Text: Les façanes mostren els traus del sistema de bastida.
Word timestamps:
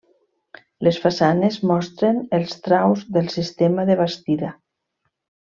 Les 0.87 0.95
façanes 1.03 1.59
mostren 1.73 2.23
els 2.39 2.57
traus 2.69 3.07
del 3.19 3.31
sistema 3.37 3.89
de 3.91 3.99
bastida. 4.05 4.55